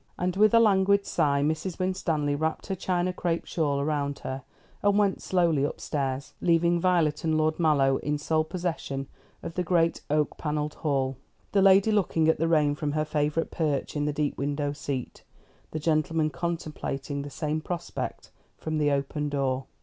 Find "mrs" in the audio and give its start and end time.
1.43-1.77